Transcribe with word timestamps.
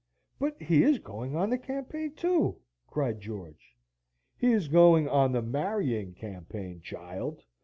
"But 0.39 0.59
he 0.59 0.81
is 0.81 0.97
going 0.97 1.35
on 1.35 1.51
the 1.51 1.59
campaign, 1.59 2.15
too," 2.15 2.57
cried 2.87 3.21
George. 3.21 3.75
"He 4.35 4.51
is 4.51 4.67
going 4.67 5.07
on 5.07 5.31
the 5.31 5.43
marrying 5.43 6.15
campaign, 6.15 6.81
child!" 6.81 7.43